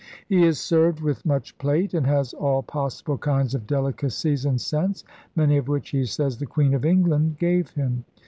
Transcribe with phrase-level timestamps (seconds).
[0.29, 5.03] *He is served with much plate and has all possible kinds of delicacies and scents,
[5.35, 8.03] many of which he says the Queen of England gave him.